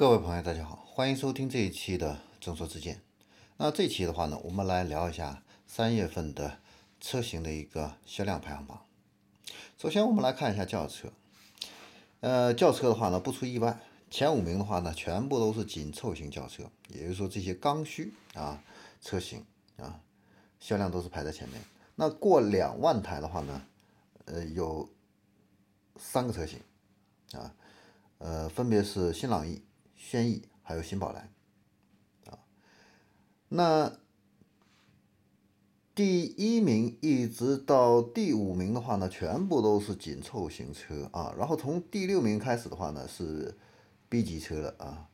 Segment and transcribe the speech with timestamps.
[0.00, 3.02] 各位朋友，大家好，欢迎收听这一期的正说之见。
[3.58, 6.58] 那这期的话呢，我们来聊一下三月份的
[6.98, 8.86] 车型的一个销量排行榜。
[9.76, 11.12] 首先，我们来看一下轿车。
[12.20, 13.78] 呃，轿车的话呢，不出意外，
[14.10, 18.64] 前五名的话呢，全部都是紧凑型轿车，也就是说这些刚需啊
[19.02, 19.44] 车型
[19.76, 20.00] 啊，
[20.58, 21.60] 销量都是排在前面。
[21.96, 23.62] 那过两万台的话呢，
[24.24, 24.88] 呃，有
[25.98, 26.58] 三个车型
[27.32, 27.54] 啊，
[28.16, 29.60] 呃，分别是新朗逸。
[30.02, 31.30] 轩逸还有新宝来，
[32.26, 32.38] 啊，
[33.50, 33.98] 那
[35.94, 41.34] 第一名一直到第五名的话呢，全部都是紧凑型车啊。
[41.38, 43.54] 然后从第六名开始的话呢，是
[44.08, 45.08] B 级车了啊。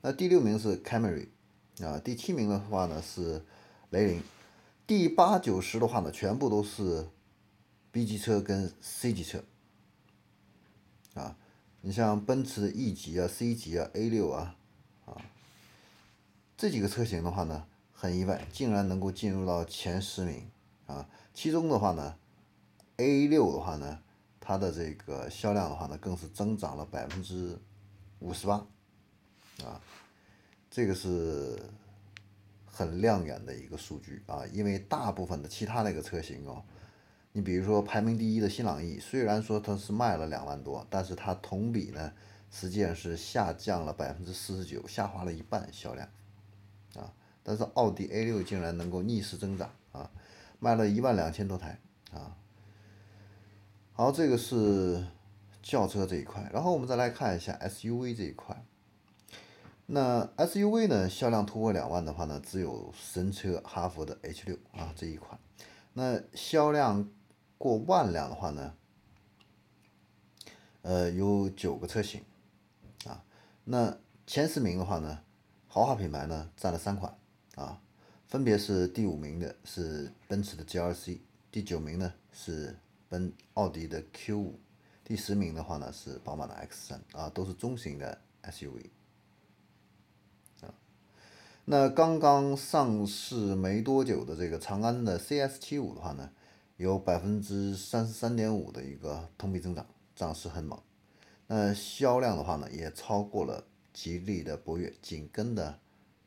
[0.00, 1.28] 那第六名是 Camry
[1.82, 3.44] 啊，第七名的话呢是
[3.90, 4.22] 雷凌，
[4.86, 7.06] 第八九十的话呢，全部都是
[7.92, 9.44] B 级车跟 C 级车
[11.12, 11.36] 啊。
[11.82, 14.54] 你像奔驰 E 级啊、C 级啊、A 六啊，
[15.06, 15.16] 啊，
[16.56, 20.50] 这几个车型的话呢，很意外，竟然能够进入到前十名
[20.86, 21.08] 啊。
[21.32, 22.16] 其中的话呢
[22.98, 24.00] ，A 六的话呢，
[24.38, 27.58] 它的这个销量的话呢，更是增长了百分之
[28.18, 28.56] 五十八，
[29.64, 29.80] 啊，
[30.70, 31.58] 这个是
[32.66, 34.44] 很亮眼的一个数据啊。
[34.52, 36.62] 因为大部分的其他那个车型哦。
[37.32, 42.12] 你比如说排名第一的新朗逸，虽然说它是卖了两万多，但是它同比呢，
[42.50, 46.08] 实际上是下降了百分之四十九，下滑了一半销量，
[46.96, 47.14] 啊，
[47.44, 50.10] 但是奥迪 A 六竟然能够逆势增长啊，
[50.58, 51.78] 卖了一万两千多台
[52.12, 52.36] 啊。
[53.92, 55.06] 好，这个是
[55.62, 58.60] 轿车这一块，然后我们再来看一下 SUV 这一块。
[59.86, 65.38] 那 SUV 呢，销量突破两万的话呢，只有神车哈弗的 H 六啊这一款，
[65.92, 67.08] 那销量。
[67.60, 68.74] 过万辆的话呢，
[70.80, 72.24] 呃，有九个车型，
[73.04, 73.22] 啊，
[73.64, 75.20] 那前十名的话呢，
[75.68, 77.14] 豪华品牌呢占了三款，
[77.56, 77.78] 啊，
[78.26, 81.18] 分别是第五名的是奔驰的 GLC，
[81.52, 82.78] 第九名呢是
[83.10, 84.58] 奔奥迪的 Q 五，
[85.04, 88.86] 第十名的话呢是宝马的 X 三，啊，都是中型的 SUV，
[90.62, 90.72] 啊，
[91.66, 96.30] 那刚刚上市没多久的这个长安的 CS 七五的话呢。
[96.80, 99.86] 有百分之三十三点五的一个同比增长，
[100.16, 100.80] 涨势很猛。
[101.46, 105.78] 那销量的话呢，也超过了吉利的博越，紧跟的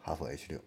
[0.00, 0.60] 哈弗 H 六。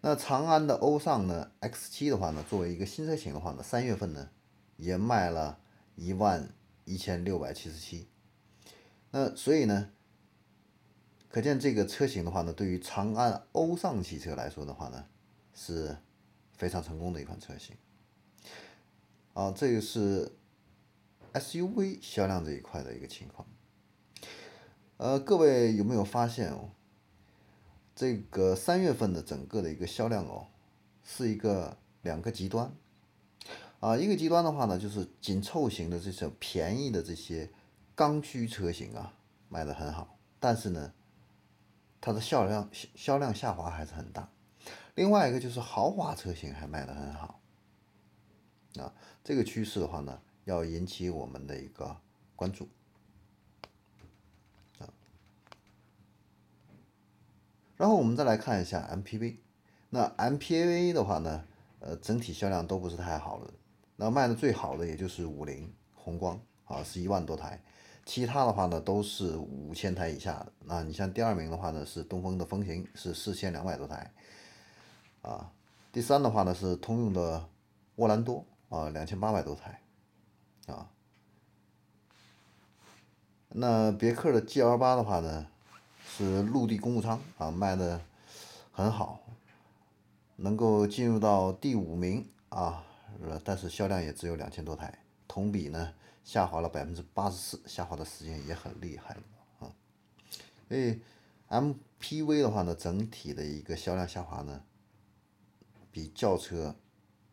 [0.00, 4.28] 那长安的欧尚呢，X 七的话呢，作为一个新车型的话呢，三月份呢
[4.76, 5.60] 也卖了
[5.94, 6.52] 一万
[6.84, 8.08] 一千六百七十七。
[9.12, 9.92] 那所以呢，
[11.28, 15.06] 可见这个车型的话呢，对于长安欧尚汽车来说的话呢，
[15.54, 15.96] 是
[16.56, 17.76] 非常成功的一款车型。
[19.36, 20.32] 啊，这个是
[21.34, 23.46] SUV 销量这一块的一个情况。
[24.96, 26.70] 呃，各位有没有发现哦？
[27.94, 30.46] 这个三月份的整个的一个销量哦，
[31.04, 32.72] 是一个两个极端。
[33.80, 37.50] 啊，一个极端的话呢，就是紧凑型的这种便宜的这些
[37.94, 39.12] 刚需车型啊，
[39.50, 40.94] 卖的很好，但是呢，
[42.00, 44.30] 它的销量销量下滑还是很大。
[44.94, 47.38] 另外一个就是豪华车型还卖的很好。
[48.80, 48.92] 啊，
[49.24, 51.96] 这个趋势的话呢，要引起我们的一个
[52.34, 52.68] 关注。
[54.78, 54.88] 啊，
[57.76, 59.36] 然后我们再来看一下 MPV，
[59.90, 61.44] 那 MPV 的话呢，
[61.80, 63.52] 呃，整体销量都不是太好的，
[63.96, 67.62] 那卖的最好的也就是五菱宏光啊，是一万多台，
[68.04, 70.52] 其他的话呢都是五千台以下的。
[70.64, 74.12] 那你像第二名的话呢是东风的风行，是四千两百多台，
[75.22, 75.52] 啊，
[75.92, 77.48] 第三的话呢是通用的
[77.96, 78.44] 沃兰多。
[78.68, 79.80] 啊，两千八百多台，
[80.66, 80.90] 啊，
[83.50, 85.46] 那别克的 GL 八的话呢，
[86.04, 88.00] 是陆地公务舱啊，卖的
[88.72, 89.20] 很好，
[90.34, 92.84] 能够进入到第五名啊，
[93.44, 94.98] 但是销量也只有两千多台，
[95.28, 95.94] 同比呢
[96.24, 99.16] 下滑了百分之八十四，下滑的时间也很厉害
[99.60, 99.70] 啊，
[100.68, 101.00] 所以
[101.48, 104.64] MPV 的话呢，整体的一个销量下滑呢，
[105.92, 106.74] 比轿车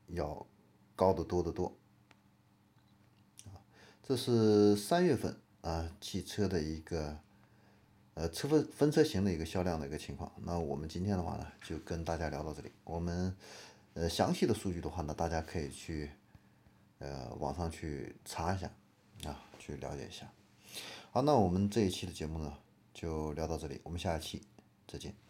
[0.09, 0.45] 要。
[1.03, 1.75] 高的多得多，
[3.43, 3.59] 啊，
[4.01, 7.19] 这是三月份啊汽车的一个
[8.13, 10.31] 呃车分分车型的一个销量的一个情况。
[10.45, 12.71] 那我们今天的话呢，就跟大家聊到这里。
[12.85, 13.35] 我们
[13.95, 16.09] 呃详细的数据的话呢，大家可以去
[16.99, 18.71] 呃网上去查一下
[19.25, 20.31] 啊，去了解一下。
[21.11, 22.57] 好，那我们这一期的节目呢
[22.93, 24.41] 就聊到这里，我们下一期
[24.87, 25.22] 再见。